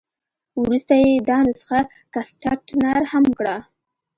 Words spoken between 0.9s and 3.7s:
یې دا نسخه ګسټتنر هم کړه.